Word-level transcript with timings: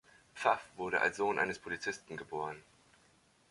Pfaff 0.33 0.63
wurde 0.77 0.99
als 1.01 1.17
Sohn 1.17 1.37
eines 1.37 1.59
Polizisten 1.59 2.17
geboren. 2.17 2.63